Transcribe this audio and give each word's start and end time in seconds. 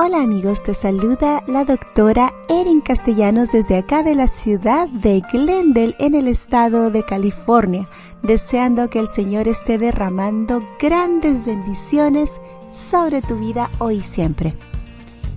Hola 0.00 0.22
amigos, 0.22 0.62
te 0.62 0.74
saluda 0.74 1.42
la 1.48 1.64
doctora 1.64 2.32
Erin 2.48 2.82
Castellanos 2.82 3.50
desde 3.50 3.78
acá 3.78 4.04
de 4.04 4.14
la 4.14 4.28
ciudad 4.28 4.86
de 4.86 5.20
Glendale 5.32 5.96
en 5.98 6.14
el 6.14 6.28
estado 6.28 6.92
de 6.92 7.02
California, 7.02 7.88
deseando 8.22 8.88
que 8.90 9.00
el 9.00 9.08
Señor 9.08 9.48
esté 9.48 9.76
derramando 9.76 10.62
grandes 10.78 11.44
bendiciones 11.44 12.30
sobre 12.70 13.22
tu 13.22 13.40
vida 13.40 13.70
hoy 13.80 13.96
y 13.96 14.00
siempre. 14.00 14.56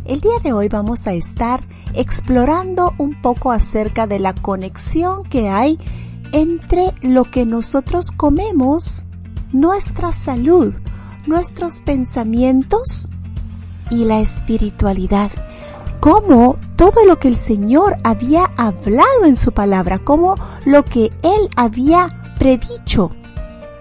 El 0.05 0.21
día 0.21 0.37
de 0.43 0.53
hoy 0.53 0.67
vamos 0.67 1.07
a 1.07 1.13
estar 1.13 1.63
explorando 1.95 2.93
un 2.99 3.19
poco 3.19 3.51
acerca 3.51 4.05
de 4.05 4.19
la 4.19 4.35
conexión 4.35 5.23
que 5.23 5.49
hay 5.49 5.79
entre 6.33 6.93
lo 7.01 7.31
que 7.31 7.47
nosotros 7.47 8.11
comemos, 8.11 9.07
nuestra 9.51 10.11
salud, 10.11 10.75
nuestros 11.25 11.79
pensamientos, 11.79 13.09
y 13.91 14.05
la 14.05 14.19
espiritualidad. 14.19 15.29
Cómo 15.99 16.57
todo 16.75 17.05
lo 17.05 17.19
que 17.19 17.27
el 17.27 17.35
Señor 17.35 17.97
había 18.03 18.45
hablado 18.57 19.25
en 19.25 19.35
su 19.35 19.51
palabra, 19.51 19.99
cómo 19.99 20.35
lo 20.65 20.83
que 20.83 21.11
Él 21.21 21.49
había 21.55 22.33
predicho 22.39 23.11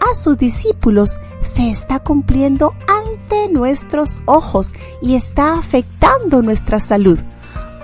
a 0.01 0.15
sus 0.15 0.37
discípulos 0.37 1.19
se 1.41 1.71
está 1.71 2.01
cumpliendo 2.01 2.75
ante 2.87 3.49
nuestros 3.49 4.21
ojos 4.27 4.75
y 5.01 5.15
está 5.15 5.55
afectando 5.55 6.43
nuestra 6.43 6.81
salud. 6.81 7.19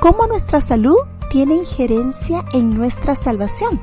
Cómo 0.01 0.27
nuestra 0.27 0.61
salud 0.61 0.97
tiene 1.31 1.57
injerencia 1.57 2.45
en 2.53 2.77
nuestra 2.77 3.17
salvación. 3.17 3.81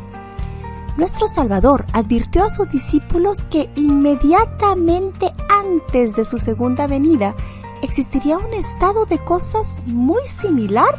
Nuestro 0.97 1.27
Salvador 1.27 1.85
advirtió 1.93 2.43
a 2.43 2.49
sus 2.49 2.69
discípulos 2.69 3.39
que 3.49 3.69
inmediatamente 3.75 5.31
antes 5.49 6.15
de 6.15 6.23
su 6.23 6.37
segunda 6.37 6.85
venida, 6.85 7.35
existiría 7.83 8.37
un 8.37 8.53
estado 8.53 9.05
de 9.05 9.19
cosas 9.19 9.81
muy 9.85 10.21
similar 10.25 10.95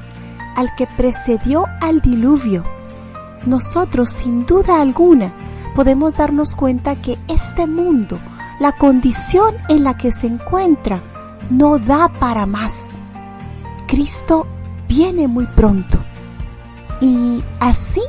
al 0.57 0.75
que 0.77 0.87
precedió 0.87 1.65
al 1.81 2.01
diluvio. 2.01 2.63
Nosotros, 3.47 4.11
sin 4.11 4.47
duda 4.47 4.81
alguna, 4.81 5.35
podemos 5.75 6.17
darnos 6.17 6.55
cuenta 6.55 6.97
que 6.97 7.19
este 7.29 7.67
mundo, 7.67 8.19
la 8.61 8.73
condición 8.73 9.57
en 9.69 9.83
la 9.83 9.97
que 9.97 10.13
se 10.13 10.27
encuentra, 10.27 11.03
no 11.51 11.79
da 11.79 12.09
para 12.09 12.47
más. 12.47 13.01
Cristo 13.87 14.47
viene 14.89 15.27
muy 15.27 15.47
pronto. 15.47 15.99
Y 17.01 17.43
así 17.61 18.03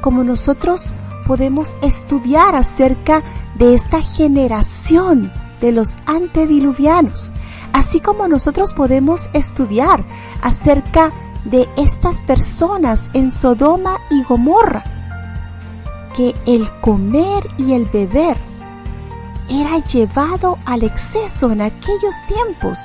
como 0.00 0.24
nosotros 0.24 0.94
podemos 1.26 1.76
estudiar 1.82 2.54
acerca 2.54 3.22
de 3.56 3.74
esta 3.74 4.02
generación 4.02 5.30
de 5.60 5.72
los 5.72 5.96
antediluvianos, 6.06 7.32
así 7.72 8.00
como 8.00 8.28
nosotros 8.28 8.72
podemos 8.74 9.28
estudiar 9.32 10.04
acerca 10.42 11.12
de 11.44 11.68
estas 11.76 12.24
personas 12.24 13.04
en 13.14 13.30
Sodoma 13.30 13.98
y 14.10 14.22
Gomorra, 14.24 14.84
que 16.14 16.34
el 16.46 16.70
comer 16.80 17.48
y 17.58 17.72
el 17.72 17.86
beber 17.86 18.36
era 19.48 19.78
llevado 19.84 20.58
al 20.64 20.82
exceso 20.82 21.50
en 21.50 21.62
aquellos 21.62 22.14
tiempos. 22.28 22.78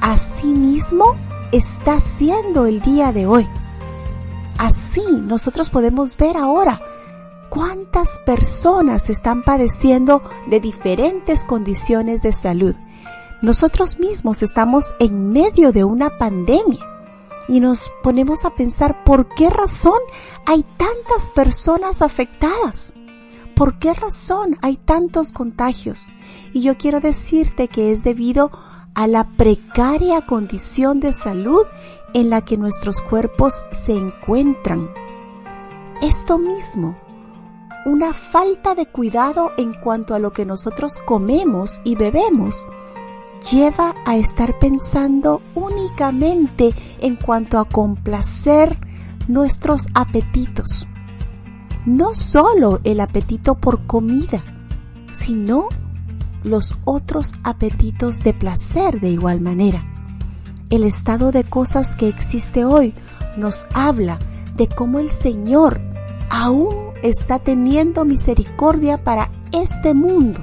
Asimismo 0.00 1.16
está 1.52 2.00
siendo 2.00 2.66
el 2.66 2.80
día 2.80 3.12
de 3.12 3.26
hoy. 3.26 3.48
Así 4.58 5.02
nosotros 5.26 5.70
podemos 5.70 6.16
ver 6.16 6.36
ahora 6.36 6.80
cuántas 7.50 8.20
personas 8.24 9.10
están 9.10 9.42
padeciendo 9.42 10.22
de 10.48 10.60
diferentes 10.60 11.44
condiciones 11.44 12.22
de 12.22 12.32
salud 12.32 12.74
nosotros 13.42 13.98
mismos 13.98 14.42
estamos 14.42 14.94
en 14.98 15.32
medio 15.32 15.72
de 15.72 15.82
una 15.82 16.18
pandemia 16.18 16.86
y 17.48 17.60
nos 17.60 17.90
ponemos 18.02 18.44
a 18.44 18.50
pensar 18.50 19.02
por 19.02 19.28
qué 19.34 19.48
razón 19.48 19.98
hay 20.46 20.62
tantas 20.76 21.30
personas 21.34 22.02
afectadas. 22.02 22.92
¿Por 23.56 23.78
qué 23.78 23.94
razón 23.94 24.58
hay 24.60 24.76
tantos 24.76 25.32
contagios? 25.32 26.12
Y 26.52 26.60
yo 26.60 26.76
quiero 26.76 27.00
decirte 27.00 27.68
que 27.68 27.92
es 27.92 28.04
debido 28.04 28.50
a 28.94 29.06
la 29.06 29.24
precaria 29.24 30.20
condición 30.20 31.00
de 31.00 31.14
salud 31.14 31.64
en 32.12 32.28
la 32.28 32.42
que 32.42 32.58
nuestros 32.58 33.00
cuerpos 33.00 33.64
se 33.72 33.92
encuentran. 33.92 34.90
Esto 36.02 36.38
mismo, 36.38 36.98
una 37.86 38.12
falta 38.12 38.74
de 38.74 38.86
cuidado 38.86 39.52
en 39.56 39.72
cuanto 39.72 40.14
a 40.14 40.18
lo 40.18 40.32
que 40.32 40.44
nosotros 40.44 40.92
comemos 41.04 41.80
y 41.84 41.94
bebemos, 41.94 42.66
lleva 43.50 43.94
a 44.04 44.16
estar 44.16 44.58
pensando 44.58 45.40
únicamente 45.54 46.74
en 47.00 47.16
cuanto 47.16 47.58
a 47.58 47.64
complacer 47.64 48.78
nuestros 49.28 49.86
apetitos. 49.94 50.86
No 51.86 52.14
solo 52.14 52.80
el 52.84 53.00
apetito 53.00 53.54
por 53.54 53.86
comida, 53.86 54.42
sino 55.10 55.68
los 56.44 56.76
otros 56.84 57.34
apetitos 57.42 58.18
de 58.18 58.34
placer 58.34 59.00
de 59.00 59.10
igual 59.10 59.40
manera. 59.40 59.84
El 60.68 60.84
estado 60.84 61.32
de 61.32 61.44
cosas 61.44 61.94
que 61.94 62.08
existe 62.08 62.64
hoy 62.64 62.94
nos 63.36 63.66
habla 63.74 64.18
de 64.56 64.68
cómo 64.68 64.98
el 64.98 65.10
Señor 65.10 65.80
aún 66.28 66.89
está 67.02 67.38
teniendo 67.38 68.04
misericordia 68.04 69.02
para 69.02 69.30
este 69.52 69.94
mundo 69.94 70.42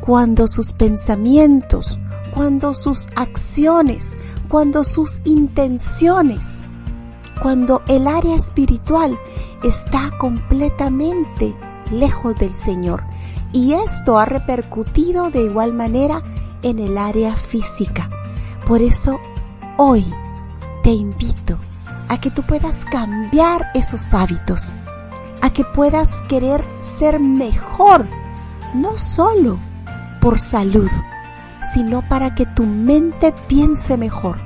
cuando 0.00 0.46
sus 0.46 0.70
pensamientos, 0.72 1.98
cuando 2.32 2.74
sus 2.74 3.08
acciones, 3.16 4.14
cuando 4.48 4.84
sus 4.84 5.20
intenciones, 5.24 6.62
cuando 7.42 7.82
el 7.88 8.06
área 8.06 8.36
espiritual 8.36 9.18
está 9.64 10.10
completamente 10.18 11.54
lejos 11.90 12.38
del 12.38 12.54
Señor. 12.54 13.02
Y 13.52 13.72
esto 13.72 14.18
ha 14.18 14.24
repercutido 14.24 15.30
de 15.30 15.42
igual 15.42 15.72
manera 15.72 16.22
en 16.62 16.78
el 16.78 16.98
área 16.98 17.34
física. 17.36 18.08
Por 18.66 18.82
eso 18.82 19.18
hoy 19.76 20.04
te 20.82 20.90
invito 20.90 21.58
a 22.08 22.20
que 22.20 22.30
tú 22.30 22.42
puedas 22.42 22.84
cambiar 22.86 23.70
esos 23.74 24.14
hábitos, 24.14 24.72
a 25.46 25.52
que 25.52 25.62
puedas 25.62 26.10
querer 26.28 26.64
ser 26.98 27.20
mejor, 27.20 28.04
no 28.74 28.98
solo 28.98 29.60
por 30.20 30.40
salud, 30.40 30.90
sino 31.72 32.02
para 32.08 32.34
que 32.34 32.46
tu 32.46 32.66
mente 32.66 33.32
piense 33.46 33.96
mejor, 33.96 34.38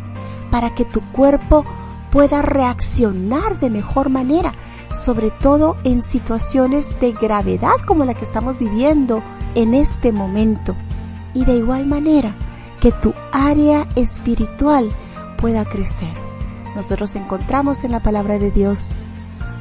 para 0.50 0.74
que 0.74 0.84
tu 0.84 1.00
cuerpo 1.00 1.64
pueda 2.10 2.42
reaccionar 2.42 3.58
de 3.60 3.70
mejor 3.70 4.10
manera, 4.10 4.52
sobre 4.92 5.30
todo 5.30 5.78
en 5.84 6.02
situaciones 6.02 7.00
de 7.00 7.12
gravedad 7.12 7.76
como 7.86 8.04
la 8.04 8.12
que 8.12 8.26
estamos 8.26 8.58
viviendo 8.58 9.22
en 9.54 9.72
este 9.72 10.12
momento. 10.12 10.76
Y 11.32 11.46
de 11.46 11.54
igual 11.56 11.86
manera, 11.86 12.34
que 12.78 12.92
tu 12.92 13.14
área 13.32 13.88
espiritual 13.96 14.90
pueda 15.38 15.64
crecer. 15.64 16.12
Nosotros 16.76 17.16
encontramos 17.16 17.84
en 17.84 17.92
la 17.92 18.00
palabra 18.00 18.38
de 18.38 18.50
Dios 18.50 18.92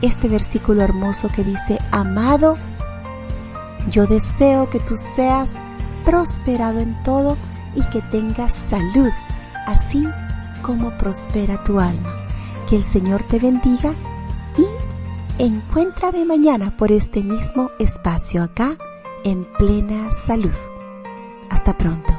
este 0.01 0.27
versículo 0.27 0.81
hermoso 0.81 1.27
que 1.27 1.43
dice, 1.43 1.79
amado, 1.91 2.57
yo 3.89 4.07
deseo 4.07 4.69
que 4.69 4.79
tú 4.79 4.95
seas 5.15 5.51
prosperado 6.05 6.79
en 6.79 7.01
todo 7.03 7.37
y 7.75 7.81
que 7.89 8.01
tengas 8.03 8.53
salud, 8.53 9.11
así 9.65 10.07
como 10.61 10.97
prospera 10.97 11.63
tu 11.63 11.79
alma. 11.79 12.25
Que 12.69 12.75
el 12.75 12.83
Señor 12.83 13.23
te 13.23 13.39
bendiga 13.39 13.93
y 14.57 15.43
encuéntrame 15.43 16.25
mañana 16.25 16.75
por 16.75 16.91
este 16.91 17.23
mismo 17.23 17.71
espacio 17.79 18.43
acá 18.43 18.77
en 19.23 19.45
plena 19.57 20.11
salud. 20.11 20.53
Hasta 21.49 21.77
pronto. 21.77 22.18